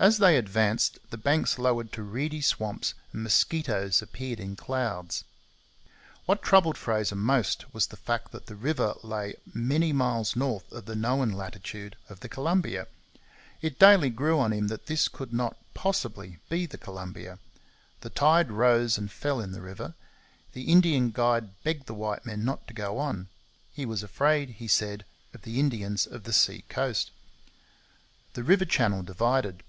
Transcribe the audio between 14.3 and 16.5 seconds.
on him that this could not possibly